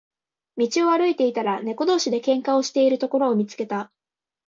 [0.57, 3.91] 道を歩いていたら、猫同士で喧嘩をしているところを見つけた。